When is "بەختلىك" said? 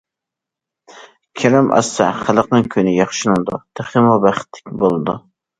4.25-4.77